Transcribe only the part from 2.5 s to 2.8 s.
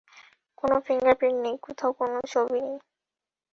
নেই।